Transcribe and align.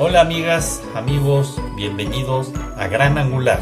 Hola 0.00 0.20
amigas, 0.20 0.80
amigos, 0.94 1.60
bienvenidos 1.74 2.52
a 2.76 2.86
Gran 2.86 3.18
Angular. 3.18 3.60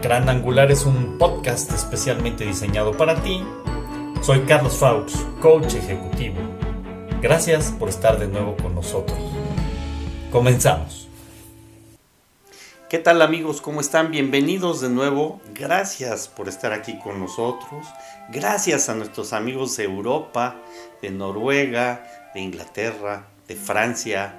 Gran 0.00 0.28
Angular 0.28 0.70
es 0.70 0.86
un 0.86 1.18
podcast 1.18 1.72
especialmente 1.72 2.46
diseñado 2.46 2.92
para 2.96 3.20
ti. 3.20 3.42
Soy 4.22 4.42
Carlos 4.42 4.76
Faux, 4.76 5.26
coach 5.42 5.74
ejecutivo. 5.74 6.36
Gracias 7.20 7.72
por 7.72 7.88
estar 7.88 8.20
de 8.20 8.28
nuevo 8.28 8.56
con 8.58 8.76
nosotros. 8.76 9.18
Comenzamos. 10.30 11.08
¿Qué 12.88 13.00
tal 13.00 13.22
amigos? 13.22 13.60
¿Cómo 13.60 13.80
están? 13.80 14.12
Bienvenidos 14.12 14.80
de 14.80 14.88
nuevo. 14.88 15.40
Gracias 15.52 16.28
por 16.28 16.48
estar 16.48 16.72
aquí 16.72 16.96
con 17.00 17.18
nosotros. 17.18 17.88
Gracias 18.28 18.88
a 18.88 18.94
nuestros 18.94 19.32
amigos 19.32 19.76
de 19.76 19.82
Europa, 19.82 20.54
de 21.02 21.10
Noruega, 21.10 22.06
de 22.34 22.40
Inglaterra, 22.40 23.26
de 23.48 23.56
Francia, 23.56 24.36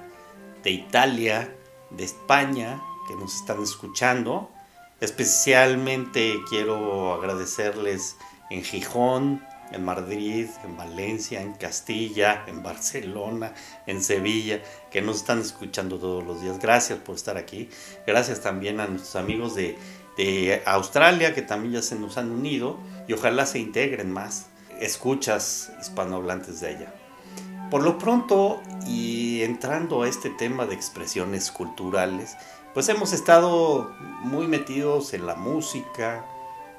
de 0.62 0.70
Italia, 0.70 1.54
de 1.90 2.04
España, 2.04 2.82
que 3.08 3.14
nos 3.16 3.36
están 3.36 3.62
escuchando. 3.62 4.50
Especialmente 5.00 6.36
quiero 6.48 7.14
agradecerles 7.14 8.16
en 8.50 8.62
Gijón, 8.62 9.42
en 9.72 9.84
Madrid, 9.84 10.48
en 10.64 10.76
Valencia, 10.76 11.40
en 11.40 11.54
Castilla, 11.54 12.44
en 12.46 12.62
Barcelona, 12.62 13.54
en 13.86 14.02
Sevilla, 14.02 14.60
que 14.90 15.02
nos 15.02 15.16
están 15.16 15.40
escuchando 15.40 15.98
todos 15.98 16.22
los 16.24 16.42
días. 16.42 16.58
Gracias 16.58 16.98
por 16.98 17.16
estar 17.16 17.36
aquí. 17.36 17.68
Gracias 18.06 18.40
también 18.40 18.80
a 18.80 18.86
nuestros 18.86 19.16
amigos 19.16 19.54
de, 19.54 19.76
de 20.16 20.62
Australia, 20.66 21.34
que 21.34 21.42
también 21.42 21.74
ya 21.74 21.82
se 21.82 21.96
nos 21.96 22.18
han 22.18 22.30
unido 22.30 22.78
y 23.08 23.14
ojalá 23.14 23.46
se 23.46 23.58
integren 23.58 24.12
más 24.12 24.46
escuchas 24.80 25.72
hispanohablantes 25.80 26.60
de 26.60 26.68
allá. 26.68 27.01
Por 27.72 27.84
lo 27.84 27.96
pronto, 27.96 28.60
y 28.86 29.40
entrando 29.40 30.02
a 30.02 30.08
este 30.10 30.28
tema 30.28 30.66
de 30.66 30.74
expresiones 30.74 31.50
culturales, 31.50 32.36
pues 32.74 32.86
hemos 32.90 33.14
estado 33.14 33.90
muy 34.24 34.46
metidos 34.46 35.14
en 35.14 35.26
la 35.26 35.36
música, 35.36 36.26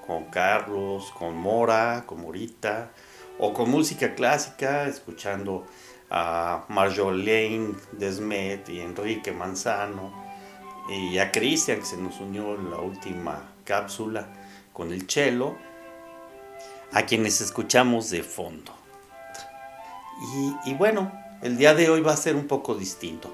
con 0.05 0.25
Carlos, 0.25 1.11
con 1.17 1.35
Mora, 1.35 2.03
con 2.05 2.21
Morita, 2.21 2.91
o 3.39 3.55
con 3.55 3.71
música 3.71 4.13
clásica, 4.13 4.85
escuchando 4.85 5.65
a 6.11 6.65
Marjolaine 6.67 7.73
Desmet 7.93 8.69
y 8.69 8.79
Enrique 8.79 9.31
Manzano, 9.31 10.13
y 10.89 11.17
a 11.17 11.31
Cristian 11.31 11.79
que 11.79 11.85
se 11.85 11.97
nos 11.97 12.19
unió 12.19 12.53
en 12.53 12.69
la 12.69 12.77
última 12.77 13.55
cápsula 13.63 14.27
con 14.71 14.93
el 14.93 15.09
cello, 15.09 15.55
a 16.91 17.01
quienes 17.01 17.41
escuchamos 17.41 18.11
de 18.11 18.21
fondo. 18.21 18.82
Y, 20.65 20.73
bueno, 20.75 21.11
el 21.41 21.57
día 21.57 21.73
de 21.73 21.89
hoy 21.89 22.01
va 22.01 22.13
a 22.13 22.17
ser 22.17 22.35
un 22.35 22.47
poco 22.47 22.75
distinto. 22.75 23.33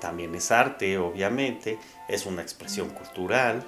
También 0.00 0.34
es 0.34 0.52
arte, 0.52 0.96
obviamente, 0.98 1.78
es 2.06 2.26
una 2.26 2.42
expresión 2.42 2.90
cultural 2.90 3.64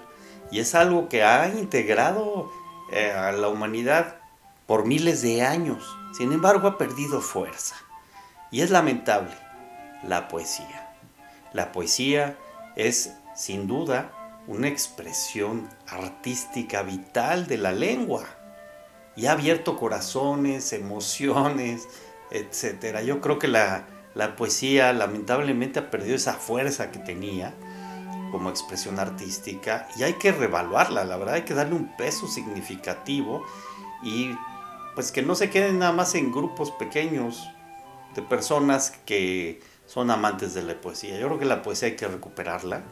y 0.53 0.61
es 0.61 0.77
algo 0.77 1.09
que 1.09 1.25
ha 1.25 1.49
integrado 1.49 2.51
eh, 2.93 3.11
a 3.11 3.33
la 3.33 3.49
humanidad 3.49 4.19
por 4.67 4.87
miles 4.87 5.23
de 5.23 5.43
años. 5.43 5.85
Sin 6.17 6.33
embargo, 6.33 6.69
ha 6.69 6.79
perdido 6.79 7.21
fuerza. 7.21 7.75
Y 8.53 8.61
es 8.61 8.71
lamentable, 8.71 9.35
la 10.05 10.29
poesía. 10.29 10.95
La 11.53 11.73
poesía 11.73 12.37
es, 12.77 13.13
sin 13.35 13.67
duda, 13.67 14.13
una 14.47 14.69
expresión 14.69 15.69
artística 15.89 16.83
vital 16.83 17.47
de 17.47 17.59
la 17.59 17.73
lengua 17.73 18.25
y 19.17 19.27
ha 19.27 19.33
abierto 19.33 19.77
corazones, 19.77 20.73
emociones, 20.73 21.89
etcétera. 22.31 23.03
Yo 23.03 23.21
creo 23.21 23.39
que 23.39 23.49
la, 23.49 23.87
poesía 24.37 24.93
lamentablemente 24.93 25.79
ha 25.79 25.91
perdido 25.91 26.17
esa 26.17 26.35
fuerza 26.35 26.91
que 26.91 26.99
tenía 26.99 27.55
como 28.31 28.51
expresión 28.51 28.99
artística 28.99 29.89
y 29.97 30.05
hay 30.05 30.15
que 30.15 30.31
revaluarla, 30.31 31.05
la 31.05 31.17
verdad 31.17 31.37
hay 31.37 31.43
que 31.43 31.55
darle 31.55 31.75
un 31.75 31.97
peso 31.97 32.29
significativo 32.29 33.45
y 34.03 34.31
pues 34.95 35.11
que 35.11 35.23
no 35.23 35.35
se 35.35 35.51
queden 35.51 35.81
nada 35.81 35.93
más 35.93 36.15
en 36.15 36.31
grupos 36.31 36.71
pequeños 36.71 37.49
de 38.15 38.23
personas 38.23 38.93
que 39.05 39.61
son 39.87 40.11
amantes 40.11 40.55
de 40.55 40.63
la 40.63 40.81
poesía. 40.81 41.19
Yo 41.19 41.27
creo 41.27 41.39
que 41.39 41.45
la 41.45 41.63
poesía 41.63 41.89
hay 41.89 41.97
que 41.97 42.07
recuperarla, 42.07 42.83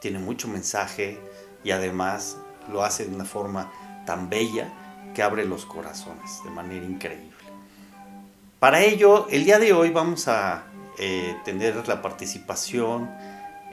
tiene 0.00 0.18
mucho 0.18 0.48
mensaje 0.48 1.20
y 1.64 1.70
además 1.70 2.38
lo 2.70 2.82
hace 2.82 3.06
de 3.06 3.14
una 3.14 3.24
forma 3.24 3.70
tan 4.06 4.30
bella 4.30 4.72
que 5.14 5.22
abre 5.22 5.44
los 5.44 5.66
corazones 5.66 6.42
de 6.44 6.50
manera 6.50 6.84
increíble. 6.84 7.31
Para 8.62 8.80
ello, 8.80 9.26
el 9.28 9.44
día 9.44 9.58
de 9.58 9.72
hoy 9.72 9.90
vamos 9.90 10.28
a 10.28 10.66
eh, 10.96 11.36
tener 11.44 11.88
la 11.88 12.00
participación 12.00 13.10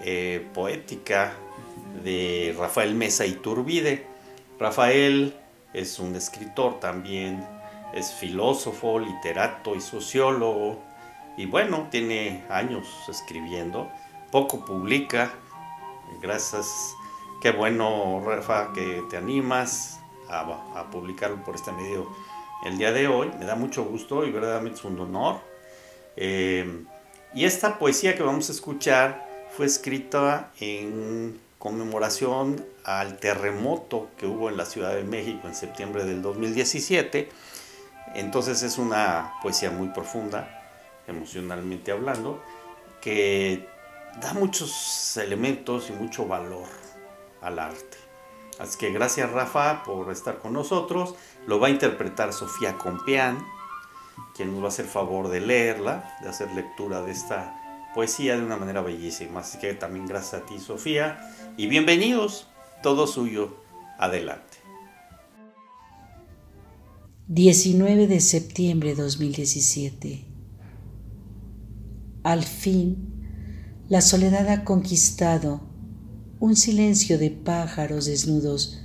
eh, 0.02 0.50
poética 0.52 1.34
de 2.04 2.56
Rafael 2.58 2.96
Mesa 2.96 3.24
Iturbide. 3.28 4.08
Rafael 4.58 5.36
es 5.74 6.00
un 6.00 6.16
escritor 6.16 6.80
también, 6.80 7.46
es 7.94 8.12
filósofo, 8.14 8.98
literato 8.98 9.76
y 9.76 9.82
sociólogo. 9.82 10.82
Y 11.38 11.46
bueno, 11.46 11.90
tiene 11.92 12.44
años 12.50 12.88
escribiendo, 13.08 13.92
poco 14.32 14.66
publica. 14.66 15.32
Gracias, 16.20 16.96
qué 17.44 17.52
bueno 17.52 18.24
Rafa 18.26 18.74
que 18.74 19.04
te 19.08 19.18
animas 19.18 20.00
a, 20.28 20.40
a 20.76 20.90
publicarlo 20.90 21.44
por 21.44 21.54
este 21.54 21.72
medio 21.74 22.10
el 22.66 22.78
día 22.78 22.92
de 22.92 23.08
hoy. 23.08 23.32
Me 23.40 23.46
da 23.46 23.56
mucho 23.56 23.84
gusto 23.86 24.26
y 24.26 24.32
verdaderamente 24.32 24.80
es 24.80 24.86
un 24.86 25.00
honor. 25.00 25.40
Eh, 26.16 26.84
y 27.34 27.46
esta 27.46 27.78
poesía 27.78 28.16
que 28.16 28.24
vamos 28.24 28.50
a 28.50 28.52
escuchar 28.52 29.28
fue 29.56 29.66
escrita 29.66 30.52
en 30.60 31.40
conmemoración 31.58 32.66
al 32.84 33.18
terremoto 33.18 34.10
que 34.18 34.26
hubo 34.26 34.50
en 34.50 34.58
la 34.58 34.66
Ciudad 34.66 34.96
de 34.96 35.04
México 35.04 35.48
en 35.48 35.56
septiembre 35.56 36.06
del 36.06 36.22
2017. 36.22 37.30
Entonces 38.16 38.64
es 38.64 38.78
una 38.78 39.34
poesía 39.44 39.70
muy 39.70 39.90
profunda, 39.90 40.64
emocionalmente 41.08 41.92
hablando, 41.92 42.42
que 43.02 43.68
da 44.20 44.34
muchos 44.34 45.18
elementos 45.18 45.90
y 45.90 45.94
mucho 45.94 46.26
valor 46.26 46.68
al 47.42 47.60
arte. 47.60 48.09
Así 48.60 48.78
que 48.78 48.92
gracias 48.92 49.32
Rafa 49.32 49.84
por 49.84 50.12
estar 50.12 50.40
con 50.40 50.54
nosotros. 50.54 51.16
Lo 51.48 51.60
va 51.60 51.68
a 51.68 51.72
interpretar 51.72 52.34
Sofía 52.34 52.78
Compeán, 52.78 53.40
quien 54.36 54.52
nos 54.52 54.62
va 54.62 54.66
a 54.66 54.68
hacer 54.68 54.86
favor 54.86 55.30
de 55.30 55.40
leerla, 55.40 56.18
de 56.22 56.30
hacer 56.30 56.52
lectura 56.54 57.02
de 57.02 57.12
esta 57.12 57.56
poesía 57.96 58.36
de 58.36 58.44
una 58.44 58.58
manera 58.58 58.82
bellísima. 58.82 59.40
Así 59.40 59.60
que 59.60 59.74
también 59.74 60.06
gracias 60.06 60.42
a 60.42 60.46
ti 60.46 60.60
Sofía 60.60 61.20
y 61.56 61.68
bienvenidos, 61.68 62.48
todo 62.84 63.08
suyo, 63.08 63.56
adelante. 63.98 64.58
19 67.28 68.08
de 68.08 68.20
septiembre 68.20 68.96
de 68.96 69.04
2017. 69.04 70.26
Al 72.24 72.44
fin, 72.44 73.86
la 73.88 74.02
soledad 74.02 74.50
ha 74.50 74.64
conquistado 74.64 75.69
un 76.40 76.56
silencio 76.56 77.18
de 77.18 77.32
pájaros 77.32 78.06
desnudos, 78.06 78.80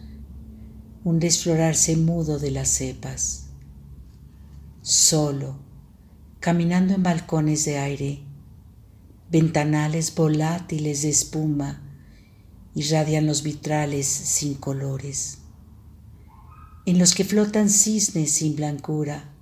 un 1.04 1.20
desflorarse 1.20 1.97
mudo 1.97 2.41
de 2.41 2.50
las 2.50 2.69
cepas. 2.69 3.47
Solo, 4.82 5.60
caminando 6.41 6.94
en 6.94 7.04
balcones 7.04 7.65
de 7.65 7.78
aire, 7.78 8.25
ventanales 9.31 10.12
volátiles 10.16 11.03
de 11.03 11.10
espuma, 11.10 11.81
irradian 12.75 13.25
los 13.25 13.44
vitrales 13.44 14.09
sin 14.09 14.54
colores, 14.54 15.38
en 16.86 16.98
los 16.98 17.15
que 17.15 17.24
flotan 17.24 17.71
cisnes 17.71 18.33
sin 18.33 18.56
blancura. 18.56 19.33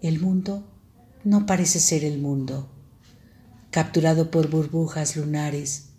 El 0.00 0.20
mundo 0.20 0.66
no 1.22 1.44
parece 1.44 1.80
ser 1.80 2.02
el 2.02 2.18
mundo, 2.18 2.70
capturado 3.70 4.30
por 4.30 4.48
burbujas 4.48 5.16
lunares, 5.16 5.90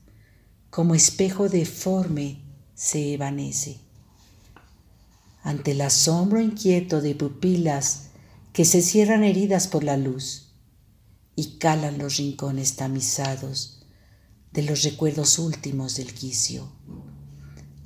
como 0.75 0.93
espejo 0.93 1.47
deforme 1.47 2.41
se 2.73 3.13
evanece. 3.13 3.77
Ante 5.41 5.71
el 5.71 5.79
asombro 5.79 6.41
inquieto 6.41 6.99
de 6.99 7.15
pupilas 7.15 8.07
que 8.51 8.65
se 8.65 8.81
cierran 8.81 9.23
heridas 9.23 9.67
por 9.67 9.85
la 9.85 9.95
luz 9.95 10.49
y 11.33 11.59
calan 11.59 11.97
los 11.97 12.17
rincones 12.17 12.75
tamizados 12.75 13.85
de 14.51 14.63
los 14.63 14.83
recuerdos 14.83 15.39
últimos 15.39 15.95
del 15.95 16.13
quicio. 16.13 16.69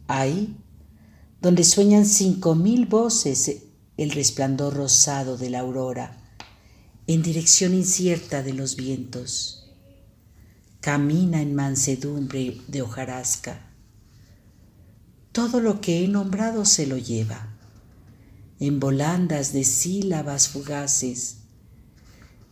Ahí, 0.07 0.57
donde 1.43 1.65
sueñan 1.65 2.07
cinco 2.07 2.55
mil 2.55 2.87
voces 2.87 3.65
el 3.97 4.09
resplandor 4.09 4.73
rosado 4.73 5.37
de 5.37 5.51
la 5.51 5.59
aurora, 5.59 6.17
en 7.05 7.21
dirección 7.21 7.75
incierta 7.75 8.41
de 8.41 8.53
los 8.53 8.75
vientos 8.75 9.58
camina 10.81 11.41
en 11.41 11.55
mansedumbre 11.55 12.61
de 12.67 12.81
hojarasca. 12.81 13.59
Todo 15.33 15.59
lo 15.59 15.81
que 15.81 16.03
he 16.03 16.07
nombrado 16.07 16.63
se 16.63 16.87
lo 16.87 16.97
lleva, 16.97 17.49
en 18.59 18.79
volandas 18.79 19.51
de 19.51 19.65
sílabas 19.65 20.47
fugaces. 20.47 21.39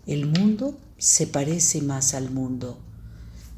El 0.06 0.26
mundo 0.26 0.78
se 0.98 1.28
parece 1.28 1.82
más 1.82 2.14
al 2.14 2.30
mundo 2.30 2.80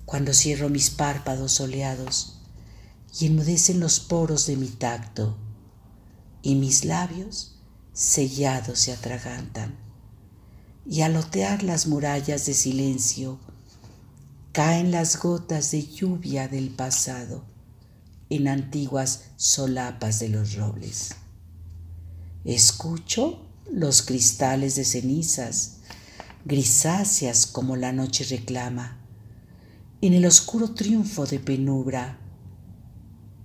cuando 0.06 0.34
cierro 0.34 0.70
mis 0.70 0.90
párpados 0.90 1.54
soleados 1.54 2.40
y 3.20 3.26
enmudecen 3.28 3.80
los 3.80 4.00
poros 4.00 4.46
de 4.46 4.56
mi 4.56 4.68
tacto 4.68 5.38
y 6.42 6.56
mis 6.56 6.86
labios 6.86 7.56
sellados 7.94 8.80
se 8.80 8.94
atragantan 8.94 9.78
y 10.86 11.02
al 11.02 11.16
otear 11.16 11.64
las 11.64 11.86
murallas 11.88 12.46
de 12.46 12.54
silencio 12.54 13.40
caen 14.52 14.92
las 14.92 15.20
gotas 15.20 15.72
de 15.72 15.86
lluvia 15.86 16.48
del 16.48 16.70
pasado 16.70 17.44
en 18.30 18.48
antiguas 18.48 19.32
solapas 19.36 20.20
de 20.20 20.30
los 20.30 20.56
robles. 20.56 21.16
Escucho 22.46 23.46
los 23.72 24.02
cristales 24.02 24.76
de 24.76 24.86
cenizas, 24.86 25.82
grisáceas 26.46 27.46
como 27.46 27.76
la 27.76 27.92
noche 27.92 28.24
reclama, 28.24 28.98
en 30.02 30.14
el 30.14 30.26
oscuro 30.26 30.74
triunfo 30.74 31.26
de 31.26 31.40
penumbra, 31.40 32.20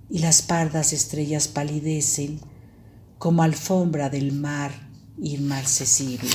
y 0.09 0.19
las 0.19 0.41
pardas 0.41 0.93
estrellas 0.93 1.47
palidecen 1.47 2.39
como 3.17 3.43
alfombra 3.43 4.09
del 4.09 4.31
mar 4.31 4.71
inmarcesible. 5.17 6.29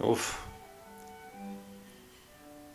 Uf, 0.00 0.43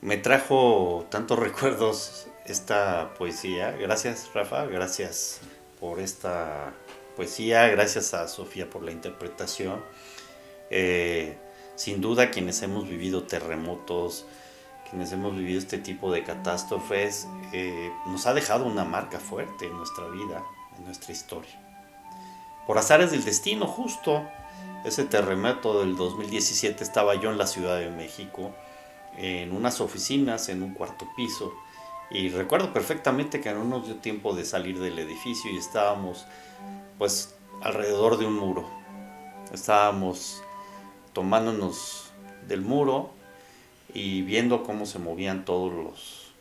me 0.02 0.18
trajo 0.18 1.06
tantos 1.10 1.40
recuerdos 1.48 2.28
esta 2.46 3.14
poesía. 3.18 3.72
Gracias 3.72 4.30
Rafa, 4.34 4.66
gracias 4.66 5.42
por 5.80 6.00
esta 6.00 6.74
poesía, 7.16 7.68
gracias 7.68 8.14
a 8.14 8.28
Sofía 8.28 8.70
por 8.70 8.84
la 8.84 8.92
interpretación. 8.92 9.84
Eh, 10.70 11.38
sin 11.76 12.02
duda 12.02 12.32
quienes 12.32 12.62
hemos 12.62 12.88
vivido 12.88 13.24
terremotos, 13.24 14.26
quienes 14.90 15.12
hemos 15.12 15.36
vivido 15.36 15.60
este 15.60 15.78
tipo 15.78 16.12
de 16.12 16.24
catástrofes, 16.24 17.28
eh, 17.54 17.92
nos 18.08 18.26
ha 18.26 18.34
dejado 18.34 18.66
una 18.66 18.84
marca 18.84 19.20
fuerte 19.20 19.66
en 19.66 19.78
nuestra 19.78 20.08
vida, 20.10 20.44
en 20.78 20.86
nuestra 20.86 21.14
historia. 21.14 21.60
Por 22.68 22.78
azares 22.78 23.12
del 23.12 23.24
destino, 23.24 23.66
justo 23.66 24.28
ese 24.84 25.06
terremoto 25.06 25.80
del 25.80 25.96
2017 25.96 26.84
estaba 26.84 27.16
yo 27.16 27.32
en 27.32 27.38
la 27.38 27.48
Ciudad 27.48 27.80
de 27.80 27.90
México, 27.90 28.54
en 29.20 29.52
unas 29.52 29.82
oficinas, 29.82 30.50
en 30.50 30.64
un 30.64 30.74
cuarto 30.74 31.08
piso, 31.16 31.54
y 32.10 32.30
recuerdo 32.30 32.74
perfectamente 32.74 33.42
que 33.42 33.54
no 33.54 33.64
nos 33.66 33.86
dio 33.86 33.96
tiempo 33.96 34.34
de 34.34 34.46
salir 34.46 34.80
del 34.80 34.98
edificio 34.98 35.52
y 35.52 35.58
estábamos 35.58 36.26
pues 36.98 37.36
alrededor 37.62 38.18
de 38.18 38.26
un 38.26 38.34
muro. 38.34 38.68
Estábamos 39.54 40.42
tomándonos 41.14 42.12
del 42.48 42.62
muro 42.62 43.12
y 43.94 44.22
viendo 44.22 44.64
cómo 44.64 44.86
se 44.86 45.00
movían 45.00 45.46
todos 45.46 45.74
los 45.74 46.32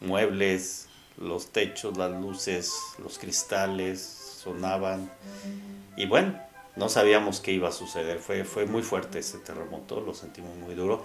muebles, 0.00 0.88
los 1.18 1.48
techos, 1.48 1.98
las 1.98 2.12
luces, 2.12 2.74
los 3.02 3.18
cristales, 3.18 4.00
sonaban. 4.42 5.10
Y 5.96 6.06
bueno, 6.06 6.38
no 6.76 6.88
sabíamos 6.88 7.40
qué 7.40 7.52
iba 7.52 7.68
a 7.68 7.72
suceder. 7.72 8.20
Fue, 8.20 8.44
fue 8.44 8.64
muy 8.66 8.82
fuerte 8.82 9.18
ese 9.18 9.38
terremoto, 9.38 10.00
lo 10.00 10.14
sentimos 10.14 10.56
muy 10.56 10.74
duro. 10.74 11.04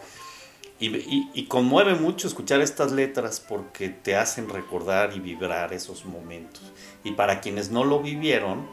Y, 0.77 1.45
conmueve 1.45 1.95
mucho 1.95 2.27
escuchar 2.27 2.59
estas 2.59 2.91
letras 2.91 3.39
porque 3.39 3.87
te 3.87 4.17
hacen 4.17 4.49
recordar 4.49 5.15
y 5.15 5.19
vibrar 5.19 5.73
esos 5.73 6.03
momentos. 6.05 6.63
Y 7.03 7.11
para 7.11 7.39
quienes 7.39 7.71
no 7.71 7.85
lo 7.85 8.01
vivieron, 8.01 8.67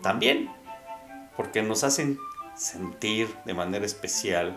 también, 0.00 0.50
porque 1.36 1.62
nos 1.62 1.82
hacen 1.82 2.18
sentir 2.56 3.28
de 3.44 3.54
manera 3.54 3.84
especial, 3.84 4.56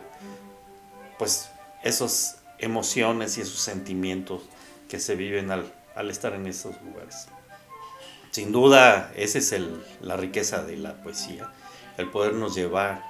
pues 1.18 1.50
esas 1.84 2.40
emociones 2.60 3.38
y 3.38 3.42
esos 3.42 3.60
sentimientos 3.60 4.44
que 4.88 5.00
se 5.00 5.16
viven 5.16 5.50
al, 5.50 6.12
estar 6.12 6.34
en 6.34 6.46
esos 6.46 6.80
lugares. 6.84 7.28
Sin 8.30 8.52
duda, 8.52 9.12
esa 9.16 9.40
es 9.40 9.56
la 10.02 10.18
riqueza 10.18 10.64
de 10.64 10.78
la 10.78 11.02
poesía, 11.02 11.52
el 11.98 12.10
podernos 12.10 12.56
llevar 12.56 13.04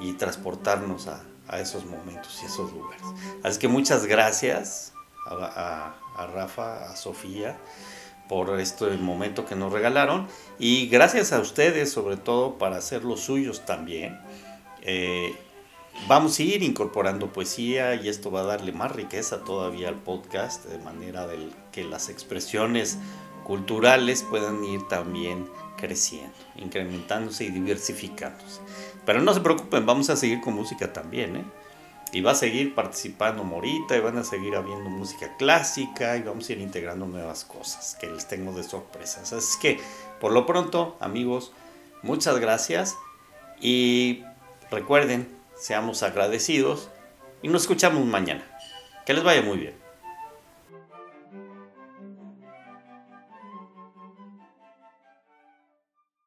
y 0.00 0.12
transportarnos 0.14 1.06
a, 1.06 1.22
a 1.52 1.60
esos 1.60 1.84
momentos 1.84 2.40
y 2.42 2.46
esos 2.46 2.72
lugares. 2.72 3.02
Así 3.42 3.58
que 3.58 3.68
muchas 3.68 4.06
gracias 4.06 4.92
a, 5.26 5.94
Rafa, 6.34 6.90
a 6.90 6.96
Sofía 6.96 7.56
por 8.28 8.58
este 8.58 8.86
momento 8.96 9.44
que 9.44 9.54
nos 9.54 9.72
regalaron 9.72 10.26
y 10.58 10.88
gracias 10.88 11.32
a 11.32 11.38
ustedes 11.38 11.92
sobre 11.92 12.16
todo 12.16 12.58
para 12.58 12.76
hacer 12.76 13.04
los 13.04 13.20
suyos 13.20 13.64
también. 13.66 14.18
Eh, 14.80 15.36
vamos 16.08 16.38
a 16.38 16.42
ir 16.42 16.62
incorporando 16.62 17.32
poesía 17.32 17.94
y 17.94 18.08
esto 18.08 18.30
va 18.30 18.40
a 18.40 18.44
darle 18.44 18.72
más 18.72 18.92
riqueza 18.92 19.44
todavía 19.44 19.88
al 19.88 19.96
podcast 19.96 20.64
de 20.64 20.78
manera 20.78 21.26
del 21.26 21.52
que 21.70 21.84
las 21.84 22.08
expresiones 22.08 22.98
culturales 23.44 24.22
puedan 24.22 24.64
ir 24.64 24.86
también 24.88 25.48
creciendo, 25.82 26.32
incrementándose 26.54 27.42
y 27.42 27.50
diversificándose. 27.50 28.60
Pero 29.04 29.20
no 29.20 29.34
se 29.34 29.40
preocupen, 29.40 29.84
vamos 29.84 30.10
a 30.10 30.16
seguir 30.16 30.40
con 30.40 30.54
música 30.54 30.92
también, 30.92 31.34
¿eh? 31.34 31.44
Y 32.12 32.20
va 32.20 32.32
a 32.32 32.34
seguir 32.36 32.76
participando 32.76 33.42
Morita 33.42 33.96
y 33.96 34.00
van 34.00 34.16
a 34.16 34.22
seguir 34.22 34.54
habiendo 34.54 34.88
música 34.88 35.36
clásica 35.38 36.16
y 36.16 36.22
vamos 36.22 36.48
a 36.48 36.52
ir 36.52 36.60
integrando 36.60 37.06
nuevas 37.06 37.44
cosas 37.44 37.96
que 38.00 38.06
les 38.06 38.28
tengo 38.28 38.52
de 38.52 38.62
sorpresas. 38.62 39.32
Así 39.32 39.58
que, 39.58 39.80
por 40.20 40.30
lo 40.30 40.46
pronto, 40.46 40.96
amigos, 41.00 41.50
muchas 42.02 42.38
gracias 42.38 42.94
y 43.60 44.22
recuerden, 44.70 45.26
seamos 45.58 46.04
agradecidos 46.04 46.90
y 47.42 47.48
nos 47.48 47.62
escuchamos 47.62 48.04
mañana. 48.04 48.46
Que 49.04 49.14
les 49.14 49.24
vaya 49.24 49.42
muy 49.42 49.58
bien. 49.58 49.81